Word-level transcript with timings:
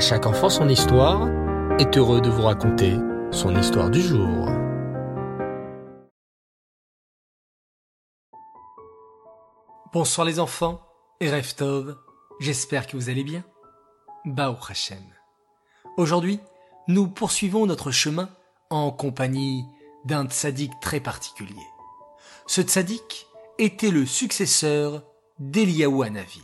Chaque 0.00 0.24
enfant 0.24 0.48
son 0.48 0.66
histoire 0.70 1.28
est 1.78 1.98
heureux 1.98 2.22
de 2.22 2.30
vous 2.30 2.40
raconter 2.40 2.96
son 3.30 3.54
histoire 3.54 3.90
du 3.90 4.00
jour. 4.00 4.48
Bonsoir 9.92 10.26
les 10.26 10.40
enfants 10.40 10.80
et 11.20 11.30
Reftov, 11.30 11.98
j'espère 12.40 12.86
que 12.86 12.96
vous 12.96 13.10
allez 13.10 13.24
bien. 13.24 13.44
Bao 14.24 14.56
Hashem. 14.70 15.04
Aujourd'hui, 15.98 16.40
nous 16.88 17.06
poursuivons 17.06 17.66
notre 17.66 17.90
chemin 17.90 18.30
en 18.70 18.90
compagnie 18.90 19.66
d'un 20.06 20.26
tzaddik 20.26 20.72
très 20.80 21.00
particulier. 21.00 21.66
Ce 22.46 22.62
tzaddik 22.62 23.26
était 23.58 23.90
le 23.90 24.06
successeur 24.06 25.02
d'Eliyahu 25.38 26.04
Hanavi, 26.04 26.40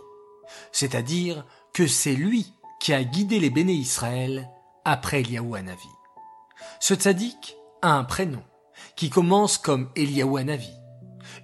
c'est-à-dire 0.73 1.47
que 1.73 1.87
c'est 1.87 2.15
lui 2.15 2.53
qui 2.87 2.95
a 2.95 3.03
guidé 3.03 3.41
les 3.41 3.51
béné 3.51 3.73
Israël 3.73 4.49
après 4.85 5.25
Hanavi. 5.27 5.89
Ce 6.79 6.95
tzaddik 6.95 7.57
a 7.83 7.95
un 7.95 8.05
prénom 8.05 8.45
qui 8.95 9.11
commence 9.11 9.59
comme 9.59 9.91
Eliyahu 9.97 10.39
Hanavi. 10.39 10.71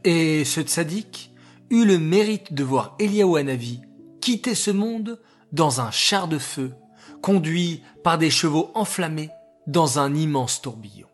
Et 0.05 0.45
ce 0.45 0.61
tzaddik 0.61 1.33
eut 1.71 1.85
le 1.85 1.99
mérite 1.99 2.53
de 2.53 2.63
voir 2.63 2.95
Eliyahu 3.01 3.39
Hanavi 3.39 3.81
quitter 4.21 4.55
ce 4.55 4.71
monde 4.71 5.21
dans 5.51 5.81
un 5.81 5.91
char 5.91 6.29
de 6.29 6.39
feu, 6.39 6.77
conduit 7.23 7.83
par 8.05 8.19
des 8.19 8.31
chevaux 8.31 8.71
enflammés 8.77 9.31
dans 9.67 9.99
un 9.99 10.15
immense 10.15 10.63
tourbillon. 10.63 11.09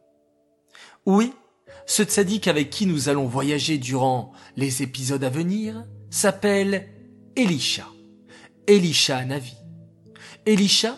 Oui, 1.07 1.33
ce 1.87 2.03
tzaddik 2.03 2.49
avec 2.49 2.69
qui 2.69 2.85
nous 2.85 3.09
allons 3.09 3.27
voyager 3.27 3.79
durant 3.79 4.33
les 4.59 4.83
épisodes 4.83 5.25
à 5.25 5.31
venir 5.31 5.87
s'appelle 6.11 6.87
Elisha. 7.35 7.87
Elisha 8.67 9.17
Hanavi. 9.17 9.55
Elisha 10.49 10.97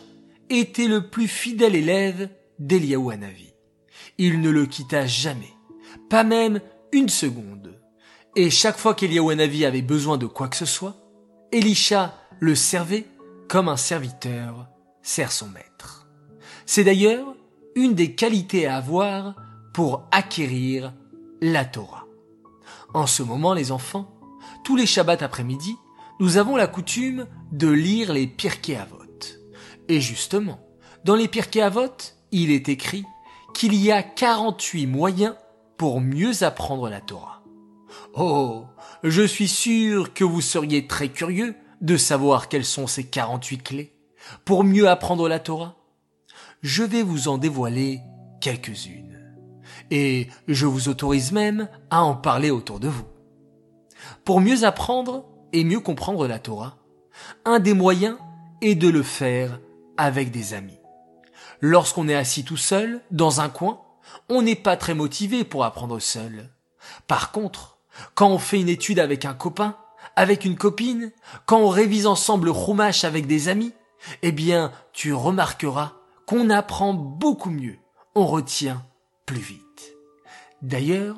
était 0.49 0.87
le 0.87 1.11
plus 1.11 1.27
fidèle 1.27 1.75
élève 1.75 2.31
d'Eliaou 2.61 3.11
Hanavi. 3.11 3.53
Il 4.17 4.41
ne 4.41 4.49
le 4.49 4.65
quitta 4.65 5.09
jamais, 5.09 5.53
pas 6.09 6.23
même 6.23 6.61
une 6.93 7.09
seconde. 7.09 7.77
Et 8.37 8.49
chaque 8.49 8.79
fois 8.79 8.95
qu'Eliaou 8.95 9.31
Hanavi 9.31 9.65
avait 9.65 9.83
besoin 9.83 10.19
de 10.19 10.27
quoi 10.27 10.47
que 10.47 10.57
ce 10.57 10.67
soit, 10.67 10.95
Elisha 11.51 12.15
le 12.39 12.55
servait 12.55 13.07
comme 13.49 13.69
un 13.69 13.77
serviteur 13.77 14.69
sert 15.03 15.33
son 15.33 15.49
maître. 15.49 16.07
C'est 16.65 16.85
d'ailleurs 16.85 17.35
une 17.75 17.95
des 17.95 18.15
qualités 18.15 18.69
à 18.69 18.77
avoir 18.77 19.35
pour 19.75 20.07
acquérir 20.13 20.95
la 21.41 21.65
Torah. 21.65 22.07
En 22.95 23.09
ce 23.09 23.25
moment, 23.25 23.53
les 23.53 23.73
enfants, 23.73 24.15
tous 24.63 24.77
les 24.77 24.87
Shabbats 24.87 25.25
après-midi, 25.25 25.75
nous 26.21 26.37
avons 26.37 26.55
la 26.55 26.69
coutume 26.69 27.27
de 27.51 27.69
lire 27.69 28.13
les 28.13 28.29
Pirkei 28.29 28.77
Avot. 28.77 29.00
Et 29.91 30.01
justement, 30.01 30.61
dans 31.03 31.17
les 31.17 31.27
Pirkei 31.27 31.61
Avot, 31.61 31.97
il 32.31 32.53
est 32.53 32.69
écrit 32.69 33.05
qu'il 33.55 33.75
y 33.75 33.91
a 33.91 34.05
48 34.05 34.87
moyens 34.87 35.35
pour 35.77 36.01
mieux 36.01 36.45
apprendre 36.45 36.89
la 36.89 37.01
Torah. 37.01 37.43
Oh, 38.15 38.67
je 39.03 39.23
suis 39.23 39.49
sûr 39.49 40.15
que 40.15 40.23
vous 40.23 40.43
seriez 40.43 40.87
très 40.87 41.09
curieux 41.09 41.57
de 41.81 41.97
savoir 41.97 42.49
quelles 42.49 42.65
sont 42.65 42.87
ces 42.87 43.03
48 43.03 43.63
clés 43.65 43.93
pour 44.45 44.63
mieux 44.63 44.89
apprendre 44.89 45.29
la 45.29 45.41
Torah. 45.41 45.75
Je 46.63 46.85
vais 46.85 47.03
vous 47.03 47.27
en 47.27 47.37
dévoiler 47.37 47.99
quelques-unes. 48.41 49.19
Et 49.91 50.29
je 50.47 50.67
vous 50.67 50.89
autorise 50.89 51.33
même 51.33 51.69
à 51.91 52.05
en 52.05 52.15
parler 52.15 52.53
autour 52.53 52.79
de 52.79 52.87
vous. 52.87 53.07
Pour 54.23 54.41
mieux 54.41 54.63
apprendre 54.63 55.25
et 55.53 55.65
mieux 55.65 55.81
comprendre 55.81 56.29
la 56.29 56.39
Torah, 56.39 56.79
un 57.45 57.59
des 57.59 57.75
moyens 57.75 58.19
est 58.61 58.77
de 58.77 58.89
le 58.89 59.03
faire 59.03 59.59
avec 59.97 60.31
des 60.31 60.55
amis. 60.55 60.79
Lorsqu'on 61.61 62.09
est 62.09 62.15
assis 62.15 62.45
tout 62.45 62.57
seul, 62.57 63.01
dans 63.11 63.41
un 63.41 63.49
coin, 63.49 63.83
on 64.29 64.43
n'est 64.43 64.57
pas 64.57 64.77
très 64.77 64.95
motivé 64.95 65.45
pour 65.45 65.65
apprendre 65.65 65.99
seul. 65.99 66.51
Par 67.07 67.33
contre, 67.33 67.79
quand 68.15 68.29
on 68.29 68.39
fait 68.39 68.61
une 68.61 68.69
étude 68.69 68.99
avec 68.99 69.25
un 69.25 69.35
copain, 69.35 69.77
avec 70.17 70.45
une 70.45 70.57
copine, 70.57 71.13
quand 71.47 71.59
on 71.59 71.69
révise 71.69 72.07
ensemble 72.07 72.47
le 72.47 73.05
avec 73.05 73.27
des 73.27 73.49
amis, 73.49 73.73
eh 74.23 74.33
bien, 74.33 74.73
tu 74.93 75.13
remarqueras 75.13 75.93
qu'on 76.27 76.51
apprend 76.51 76.95
beaucoup 76.95 77.51
mieux, 77.51 77.79
on 78.15 78.27
retient 78.27 78.85
plus 79.27 79.41
vite. 79.41 79.95
D'ailleurs, 80.63 81.17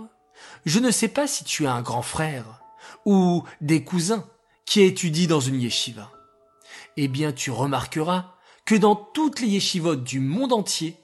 je 0.65 0.79
ne 0.79 0.91
sais 0.91 1.09
pas 1.09 1.27
si 1.27 1.45
tu 1.45 1.67
as 1.67 1.73
un 1.73 1.83
grand 1.83 2.03
frère 2.03 2.63
ou 3.05 3.45
des 3.61 3.85
cousins 3.85 4.25
qui 4.65 4.83
étudient 4.83 5.29
dans 5.29 5.41
une 5.41 5.61
yeshiva. 5.61 6.11
Eh 6.97 7.09
bien, 7.09 7.33
tu 7.33 7.51
remarqueras 7.51 8.32
que 8.65 8.75
dans 8.75 8.95
toutes 8.95 9.41
les 9.41 9.49
yeshivot 9.49 9.97
du 9.97 10.21
monde 10.21 10.53
entier, 10.53 10.97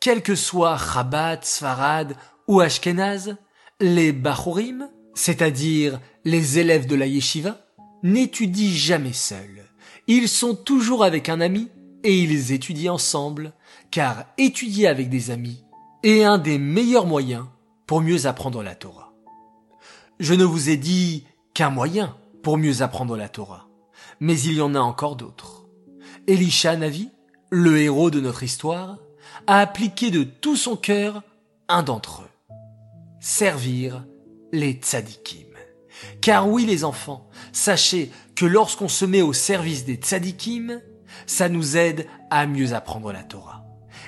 quels 0.00 0.22
que 0.22 0.34
soient 0.34 0.76
Rabat, 0.76 1.40
Sfarad 1.42 2.16
ou 2.48 2.60
Ashkenaz, 2.60 3.36
les 3.80 4.12
Bachurim, 4.12 4.88
c'est-à-dire 5.14 6.00
les 6.24 6.58
élèves 6.58 6.86
de 6.86 6.94
la 6.94 7.06
yeshiva, 7.06 7.58
n'étudient 8.02 8.70
jamais 8.70 9.12
seuls. 9.12 9.64
Ils 10.06 10.28
sont 10.28 10.54
toujours 10.54 11.04
avec 11.04 11.28
un 11.28 11.40
ami 11.40 11.70
et 12.02 12.18
ils 12.18 12.52
étudient 12.52 12.94
ensemble, 12.94 13.52
car 13.90 14.26
étudier 14.36 14.86
avec 14.86 15.08
des 15.08 15.30
amis 15.30 15.64
est 16.02 16.24
un 16.24 16.38
des 16.38 16.58
meilleurs 16.58 17.06
moyens 17.06 17.46
pour 17.86 18.02
mieux 18.02 18.26
apprendre 18.26 18.62
la 18.62 18.74
Torah. 18.74 19.12
Je 20.20 20.34
ne 20.34 20.44
vous 20.44 20.68
ai 20.68 20.76
dit 20.76 21.26
qu'un 21.54 21.70
moyen 21.70 22.16
pour 22.42 22.58
mieux 22.58 22.82
apprendre 22.82 23.16
la 23.16 23.28
Torah, 23.28 23.68
mais 24.20 24.38
il 24.38 24.54
y 24.54 24.60
en 24.60 24.74
a 24.74 24.80
encore 24.80 25.16
d'autres. 25.16 25.53
Elisha 26.26 26.74
Navi, 26.76 27.10
le 27.50 27.78
héros 27.78 28.10
de 28.10 28.20
notre 28.20 28.42
histoire, 28.42 28.98
a 29.46 29.60
appliqué 29.60 30.10
de 30.10 30.24
tout 30.24 30.56
son 30.56 30.74
cœur 30.74 31.22
un 31.68 31.82
d'entre 31.82 32.22
eux. 32.22 32.54
Servir 33.20 34.06
les 34.50 34.72
tzadikim. 34.72 35.48
Car 36.22 36.48
oui 36.48 36.64
les 36.64 36.84
enfants, 36.84 37.28
sachez 37.52 38.10
que 38.34 38.46
lorsqu'on 38.46 38.88
se 38.88 39.04
met 39.04 39.20
au 39.20 39.34
service 39.34 39.84
des 39.84 39.96
tzadikim, 39.96 40.80
ça 41.26 41.48
nous 41.50 41.76
aide 41.76 42.06
à 42.30 42.46
mieux 42.46 42.72
apprendre 42.72 43.12
la 43.12 43.22
Torah. 43.22 43.64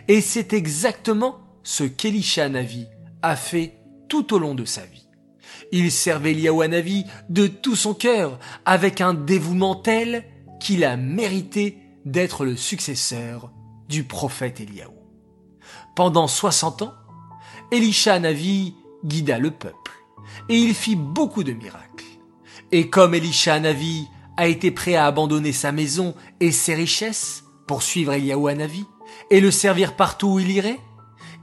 Et 0.08 0.22
c'est 0.22 0.54
exactement 0.54 1.38
ce 1.62 1.84
qu'Elisha 1.84 2.48
Navi 2.48 2.86
a 3.20 3.36
fait 3.36 3.78
tout 4.08 4.32
au 4.32 4.38
long 4.38 4.54
de 4.54 4.64
sa 4.64 4.82
vie. 4.86 5.06
Il 5.70 5.92
servait 5.92 6.34
Navi 6.34 7.04
de 7.28 7.46
tout 7.46 7.76
son 7.76 7.92
cœur, 7.92 8.38
avec 8.64 9.00
un 9.02 9.12
dévouement 9.12 9.74
tel 9.74 10.24
qu'il 10.60 10.84
a 10.84 10.96
mérité 10.96 11.78
d'être 12.06 12.44
le 12.44 12.56
successeur 12.56 13.50
du 13.88 14.04
prophète 14.04 14.60
Eliaou. 14.60 14.94
Pendant 15.94 16.28
60 16.28 16.82
ans, 16.82 16.94
Elisha 17.72 18.18
Navi 18.18 18.74
guida 19.04 19.38
le 19.38 19.50
peuple 19.50 19.92
et 20.48 20.56
il 20.56 20.74
fit 20.74 20.96
beaucoup 20.96 21.44
de 21.44 21.52
miracles. 21.52 22.04
Et 22.72 22.88
comme 22.88 23.14
Elisha 23.14 23.58
Navi 23.60 24.06
a 24.36 24.46
été 24.46 24.70
prêt 24.70 24.94
à 24.94 25.06
abandonner 25.06 25.52
sa 25.52 25.72
maison 25.72 26.14
et 26.40 26.52
ses 26.52 26.74
richesses 26.74 27.44
pour 27.66 27.82
suivre 27.82 28.12
Eliaou 28.12 28.50
Navi 28.52 28.84
et 29.30 29.40
le 29.40 29.50
servir 29.50 29.96
partout 29.96 30.28
où 30.28 30.38
il 30.38 30.50
irait, 30.50 30.80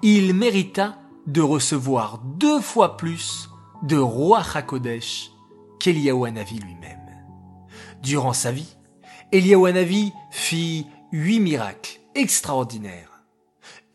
il 0.01 0.33
mérita 0.33 0.97
de 1.27 1.41
recevoir 1.41 2.19
deux 2.19 2.61
fois 2.61 2.97
plus 2.97 3.49
de 3.83 3.97
roi 3.97 4.41
Hakodesh 4.53 5.31
qu'Eliaou 5.79 6.27
Navi 6.29 6.59
lui-même. 6.59 6.99
Durant 8.01 8.33
sa 8.33 8.51
vie, 8.51 8.75
Eliaou 9.33 9.67
Navi 9.67 10.13
fit 10.29 10.85
huit 11.11 11.39
miracles 11.39 11.99
extraordinaires. 12.13 13.23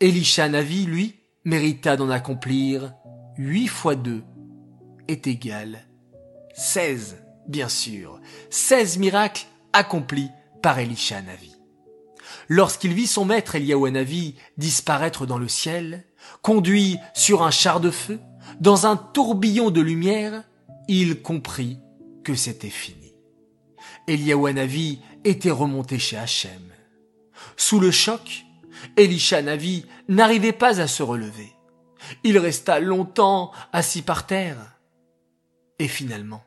Elisha 0.01 0.49
Navi, 0.49 0.85
lui, 0.85 1.15
mérita 1.45 1.95
d'en 1.95 2.09
accomplir 2.09 2.93
huit 3.37 3.67
fois 3.67 3.95
deux 3.95 4.21
est 5.07 5.27
égal 5.27 5.87
seize, 6.53 7.23
bien 7.47 7.69
sûr, 7.69 8.19
seize 8.49 8.97
miracles 8.97 9.45
accomplis 9.71 10.29
par 10.61 10.77
Elisha 10.77 11.21
Navi. 11.21 11.55
Lorsqu'il 12.49 12.93
vit 12.93 13.07
son 13.07 13.23
maître 13.23 13.55
Eliaou 13.55 13.89
Navi 13.89 14.35
disparaître 14.57 15.25
dans 15.25 15.37
le 15.37 15.47
ciel, 15.47 16.03
conduit 16.41 16.97
sur 17.13 17.43
un 17.43 17.51
char 17.51 17.79
de 17.79 17.91
feu, 17.91 18.19
dans 18.59 18.87
un 18.87 18.97
tourbillon 18.97 19.71
de 19.71 19.79
lumière, 19.79 20.43
il 20.89 21.21
comprit 21.21 21.79
que 22.25 22.35
c'était 22.35 22.69
fini. 22.69 23.13
Eliaou 24.07 24.51
Navi 24.51 24.99
était 25.23 25.51
remonté 25.51 25.99
chez 25.99 26.17
Hachem. 26.17 26.71
Sous 27.57 27.79
le 27.79 27.91
choc, 27.91 28.45
Elisha 28.97 29.41
Navi 29.41 29.85
n'arrivait 30.07 30.53
pas 30.53 30.79
à 30.81 30.87
se 30.87 31.03
relever. 31.03 31.51
Il 32.23 32.37
resta 32.37 32.79
longtemps 32.79 33.51
assis 33.73 34.01
par 34.01 34.25
terre. 34.25 34.77
Et 35.79 35.87
finalement, 35.87 36.43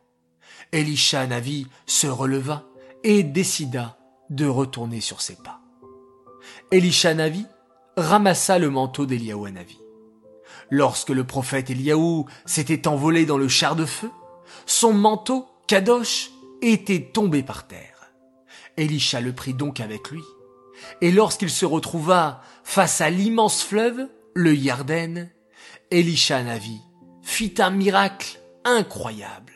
Elisha 0.73 1.27
Navi 1.27 1.67
se 1.87 2.07
releva 2.07 2.65
et 3.05 3.23
décida 3.23 3.99
de 4.31 4.47
retourner 4.47 5.01
sur 5.01 5.21
ses 5.21 5.37
pas. 5.37 5.61
Elisha 6.71 7.15
Navi 7.15 7.47
ramassa 7.97 8.59
le 8.59 8.71
manteau 8.71 9.07
d'Eliaou 9.07 9.49
Navi. 9.51 9.79
Lorsque 10.71 11.11
le 11.11 11.25
prophète 11.25 11.69
Eliaou 11.69 12.27
s'était 12.47 12.89
envolé 12.89 13.27
dans 13.27 13.37
le 13.37 13.49
char 13.49 13.77
de 13.77 13.85
feu, 13.85 14.11
son 14.65 14.95
manteau, 14.95 15.47
Kadosh, 15.67 16.31
était 16.63 17.11
tombé 17.13 17.43
par 17.43 17.67
terre. 17.67 17.92
Elisha 18.77 19.21
le 19.21 19.33
prit 19.33 19.55
donc 19.55 19.81
avec 19.81 20.11
lui, 20.11 20.23
Et 21.01 21.11
lorsqu'il 21.11 21.51
se 21.51 21.67
retrouva 21.67 22.43
face 22.65 23.01
à 23.01 23.11
l'immense 23.11 23.63
fleuve, 23.63 24.09
le 24.35 24.55
Yarden, 24.55 25.31
Elisha 25.91 26.43
Navi 26.43 26.81
fit 27.23 27.55
un 27.59 27.71
miracle 27.71 28.41
incroyable. 28.65 29.53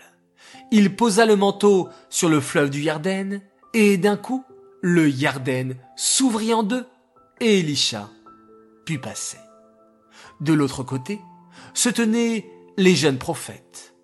Il 0.71 0.95
posa 0.95 1.27
le 1.27 1.37
manteau 1.37 1.89
sur 2.11 2.29
le 2.29 2.41
fleuve 2.41 2.71
du 2.71 2.83
Yarden, 2.83 3.41
et 3.73 3.97
d'un 3.97 4.17
coup, 4.17 4.45
le 4.83 5.09
Yarden 5.09 5.77
s'ouvrit 5.97 6.53
en 6.53 6.63
deux, 6.63 6.87
et 7.41 7.61
Elisha 7.61 8.11
put 8.85 8.99
passer. 8.99 9.39
De 10.41 10.53
l'autre 10.53 10.83
côté, 10.83 11.21
se 11.73 11.89
tenaient 11.89 12.47
les 12.77 12.95
jeunes 12.95 13.19
prophètes. 13.19 13.95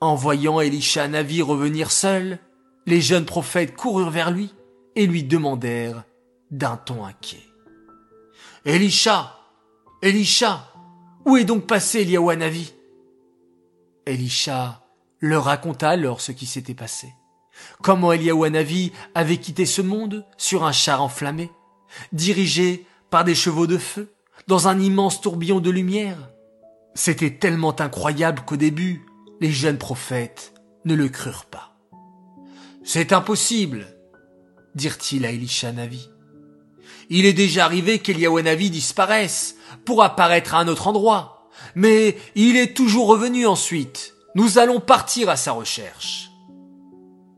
En 0.00 0.14
voyant 0.14 0.60
Elisha 0.60 1.06
Navi 1.08 1.42
revenir 1.42 1.90
seul, 1.90 2.38
les 2.86 3.00
jeunes 3.00 3.24
prophètes 3.24 3.74
coururent 3.74 4.10
vers 4.10 4.30
lui 4.30 4.52
et 4.96 5.06
lui 5.06 5.22
demandèrent 5.22 6.04
d'un 6.50 6.76
ton 6.76 7.04
inquiet. 7.04 7.44
Elisha, 8.64 9.38
Elisha, 10.02 10.72
où 11.24 11.36
est 11.36 11.44
donc 11.44 11.66
passé 11.66 12.00
Eliaou 12.00 12.34
Navi 12.34 12.72
Elisha 14.06 14.82
leur 15.20 15.44
raconta 15.44 15.90
alors 15.90 16.20
ce 16.20 16.32
qui 16.32 16.46
s'était 16.46 16.74
passé. 16.74 17.12
Comment 17.82 18.12
Eliaou 18.12 18.48
Navi 18.48 18.92
avait 19.14 19.38
quitté 19.38 19.66
ce 19.66 19.82
monde 19.82 20.26
sur 20.36 20.64
un 20.64 20.72
char 20.72 21.02
enflammé, 21.02 21.50
dirigé 22.12 22.86
par 23.10 23.24
des 23.24 23.34
chevaux 23.34 23.66
de 23.66 23.78
feu, 23.78 24.12
dans 24.46 24.68
un 24.68 24.78
immense 24.78 25.20
tourbillon 25.20 25.60
de 25.60 25.70
lumière? 25.70 26.30
C'était 26.94 27.38
tellement 27.38 27.78
incroyable 27.80 28.42
qu'au 28.46 28.56
début, 28.56 29.06
les 29.40 29.52
jeunes 29.52 29.78
prophètes 29.78 30.54
ne 30.84 30.94
le 30.94 31.08
crurent 31.08 31.46
pas. 31.46 31.76
C'est 32.84 33.12
impossible, 33.12 33.95
dirent-ils 34.76 35.26
à 35.26 35.32
Elisha 35.32 35.72
Navi. 35.72 36.08
Il 37.08 37.26
est 37.26 37.32
déjà 37.32 37.64
arrivé 37.64 37.98
qu'Eliawanavi 37.98 38.70
disparaisse 38.70 39.56
pour 39.84 40.02
apparaître 40.02 40.54
à 40.54 40.58
un 40.58 40.68
autre 40.68 40.86
endroit, 40.86 41.48
mais 41.74 42.16
il 42.34 42.56
est 42.56 42.76
toujours 42.76 43.08
revenu 43.08 43.46
ensuite. 43.46 44.14
Nous 44.34 44.58
allons 44.58 44.80
partir 44.80 45.28
à 45.30 45.36
sa 45.36 45.52
recherche. 45.52 46.30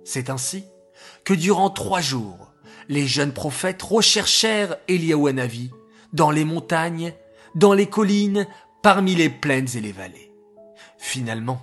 C'est 0.05 0.31
ainsi 0.31 0.65
que 1.25 1.35
durant 1.35 1.71
trois 1.71 2.01
jours, 2.01 2.53
les 2.89 3.07
jeunes 3.07 3.33
prophètes 3.33 3.83
recherchèrent 3.83 4.77
Eliawanavi 4.89 5.71
dans 6.13 6.31
les 6.31 6.45
montagnes, 6.45 7.13
dans 7.55 7.75
les 7.75 7.87
collines, 7.87 8.47
parmi 8.83 9.15
les 9.15 9.29
plaines 9.29 9.69
et 9.75 9.81
les 9.81 9.93
vallées. 9.93 10.33
Finalement, 10.97 11.61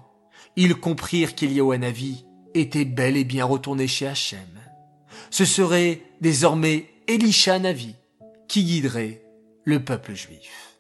ils 0.56 0.76
comprirent 0.76 1.36
qu'Eliawanavi 1.36 2.26
était 2.54 2.86
bel 2.86 3.18
et 3.18 3.24
bien 3.24 3.44
retourné 3.44 3.88
chez 3.88 4.08
Hachem. 4.08 4.55
Ce 5.38 5.44
serait 5.44 6.02
désormais 6.22 6.88
Elisha 7.10 7.60
Navi 7.60 7.94
qui 8.48 8.64
guiderait 8.64 9.22
le 9.66 9.84
peuple 9.84 10.14
juif. 10.14 10.78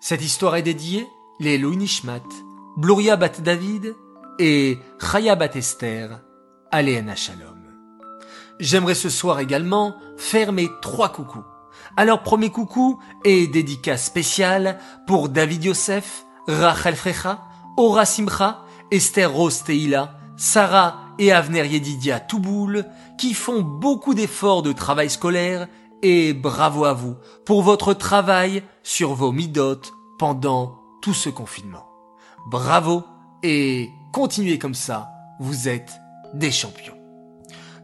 Cette 0.00 0.24
histoire 0.24 0.56
est 0.56 0.62
dédiée 0.62 1.06
les 1.38 1.56
Nishmat, 1.56 2.24
Bloria 2.78 3.14
bat 3.14 3.28
David 3.28 3.94
et 4.40 4.76
Chaya 5.00 5.36
bat 5.36 5.54
Esther, 5.54 6.20
Aléana 6.72 7.14
Shalom. 7.14 7.62
J'aimerais 8.58 8.96
ce 8.96 9.08
soir 9.08 9.38
également 9.38 9.94
faire 10.16 10.50
mes 10.52 10.68
trois 10.82 11.10
coucous. 11.10 11.44
Alors 11.96 12.24
premier 12.24 12.50
coucou 12.50 12.98
est 13.22 13.46
dédicace 13.46 14.04
spéciale 14.04 14.80
pour 15.06 15.28
David 15.28 15.62
Yosef, 15.62 16.26
Rachel 16.48 16.96
Frecha, 16.96 17.44
Ora 17.76 18.04
Simcha, 18.04 18.64
Esther 18.90 19.32
Rose 19.32 19.62
Teila, 19.62 20.15
Sarah 20.36 21.14
et 21.18 21.32
Avner 21.32 21.66
Yedidia 21.66 22.20
Touboul, 22.20 22.84
qui 23.18 23.32
font 23.32 23.62
beaucoup 23.62 24.14
d'efforts 24.14 24.62
de 24.62 24.72
travail 24.72 25.08
scolaire, 25.08 25.66
et 26.02 26.34
bravo 26.34 26.84
à 26.84 26.92
vous 26.92 27.16
pour 27.44 27.62
votre 27.62 27.94
travail 27.94 28.62
sur 28.82 29.14
vos 29.14 29.32
midotes 29.32 29.92
pendant 30.18 30.78
tout 31.00 31.14
ce 31.14 31.30
confinement. 31.30 31.86
Bravo 32.50 33.02
et 33.42 33.90
continuez 34.12 34.58
comme 34.58 34.74
ça, 34.74 35.10
vous 35.40 35.68
êtes 35.68 35.98
des 36.34 36.50
champions. 36.50 36.96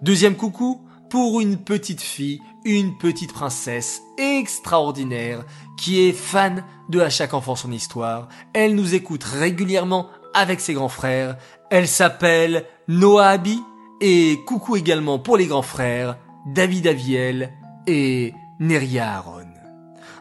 Deuxième 0.02 0.36
coucou 0.36 0.86
pour 1.08 1.40
une 1.40 1.58
petite 1.58 2.00
fille, 2.00 2.40
une 2.64 2.96
petite 2.98 3.32
princesse 3.32 4.02
extraordinaire 4.18 5.44
qui 5.78 6.00
est 6.00 6.12
fan 6.12 6.64
de 6.88 7.00
À 7.00 7.10
chaque 7.10 7.34
enfant 7.34 7.56
son 7.56 7.72
histoire. 7.72 8.28
Elle 8.52 8.74
nous 8.74 8.94
écoute 8.94 9.24
régulièrement 9.24 10.08
avec 10.34 10.60
ses 10.60 10.74
grands 10.74 10.88
frères. 10.88 11.36
Elle 11.72 11.88
s'appelle 11.88 12.66
Noah 12.86 13.28
Abi 13.28 13.58
et 14.02 14.40
coucou 14.46 14.76
également 14.76 15.18
pour 15.18 15.38
les 15.38 15.46
grands 15.46 15.62
frères 15.62 16.18
David 16.44 16.86
Aviel 16.86 17.50
et 17.86 18.34
Neria 18.60 19.10
Aaron. 19.10 19.48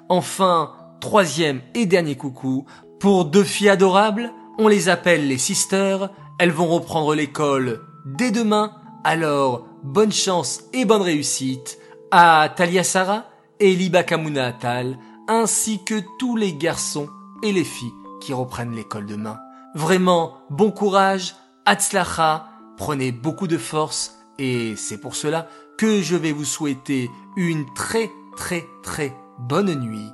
Enfin, 0.07 0.71
troisième 1.01 1.59
et 1.75 1.85
dernier 1.85 2.15
coucou 2.15 2.63
pour 3.01 3.25
deux 3.25 3.43
filles 3.43 3.67
adorables. 3.67 4.31
On 4.59 4.69
les 4.69 4.87
appelle 4.87 5.27
les 5.27 5.37
sisters. 5.37 6.09
Elles 6.39 6.53
vont 6.53 6.67
reprendre 6.67 7.13
l'école 7.15 7.81
dès 8.05 8.31
demain. 8.31 8.71
Alors, 9.03 9.67
bonne 9.83 10.13
chance 10.13 10.61
et 10.71 10.85
bonne 10.85 11.01
réussite 11.01 11.79
à 12.11 12.47
Talia 12.55 12.85
Sarah 12.85 13.25
et 13.59 13.75
Liba 13.75 14.03
Kamuna 14.03 14.47
Atal, 14.47 14.97
ainsi 15.27 15.83
que 15.83 16.01
tous 16.17 16.37
les 16.37 16.53
garçons 16.53 17.09
et 17.43 17.51
les 17.51 17.65
filles 17.65 17.91
qui 18.21 18.31
reprennent 18.31 18.73
l'école 18.73 19.05
demain. 19.05 19.37
Vraiment, 19.73 20.37
bon 20.49 20.71
courage, 20.71 21.35
Atzlacha, 21.65 22.47
prenez 22.75 23.11
beaucoup 23.11 23.47
de 23.47 23.57
force 23.57 24.17
et 24.39 24.75
c'est 24.75 24.97
pour 24.97 25.15
cela 25.15 25.47
que 25.77 26.01
je 26.01 26.15
vais 26.15 26.31
vous 26.31 26.45
souhaiter 26.45 27.11
une 27.35 27.71
très 27.73 28.09
très 28.35 28.65
très 28.81 29.15
bonne 29.37 29.75
nuit. 29.75 30.09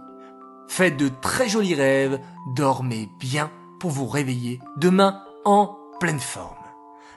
Faites 0.67 0.97
de 0.97 1.09
très 1.21 1.47
jolis 1.47 1.75
rêves, 1.75 2.19
dormez 2.53 3.09
bien 3.19 3.49
pour 3.79 3.91
vous 3.91 4.07
réveiller 4.07 4.59
demain 4.75 5.23
en 5.45 5.77
pleine 6.01 6.19
forme. 6.19 6.55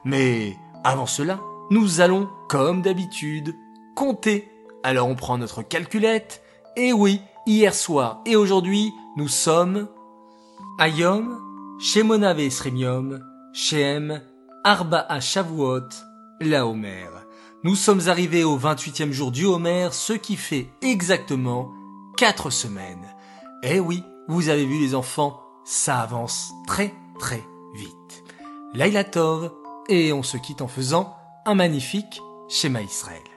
Mais 0.04 0.56
avant 0.84 1.06
cela, 1.06 1.40
nous 1.70 2.00
allons, 2.00 2.28
comme 2.48 2.82
d'habitude, 2.82 3.56
compter. 3.96 4.48
Alors 4.84 5.08
on 5.08 5.16
prend 5.16 5.38
notre 5.38 5.62
calculette, 5.62 6.42
et 6.76 6.92
oui, 6.92 7.20
hier 7.46 7.74
soir 7.74 8.22
et 8.26 8.36
aujourd'hui, 8.36 8.92
nous 9.16 9.28
sommes 9.28 9.88
Ayom, 10.78 11.36
Shemonave 11.80 12.48
Sremium, 12.48 13.20
Shem, 13.52 14.20
Arba'a 14.62 15.18
Shavuot, 15.20 15.88
la 16.40 16.66
Homer. 16.66 17.08
Nous 17.64 17.74
sommes 17.74 18.08
arrivés 18.08 18.44
au 18.44 18.56
28e 18.56 19.10
jour 19.10 19.32
du 19.32 19.44
Homer, 19.44 19.88
ce 19.90 20.12
qui 20.12 20.36
fait 20.36 20.68
exactement 20.82 21.72
4 22.16 22.50
semaines. 22.50 23.08
Eh 23.64 23.80
oui, 23.80 24.04
vous 24.28 24.48
avez 24.48 24.64
vu 24.64 24.78
les 24.78 24.94
enfants, 24.94 25.40
ça 25.64 26.00
avance 26.00 26.52
très 26.68 26.94
très 27.18 27.42
vite. 27.74 28.24
Laila 28.72 29.02
Tov, 29.02 29.52
et 29.88 30.12
on 30.12 30.22
se 30.22 30.36
quitte 30.36 30.62
en 30.62 30.68
faisant 30.68 31.16
un 31.44 31.56
magnifique 31.56 32.20
schéma 32.48 32.82
Israël. 32.82 33.29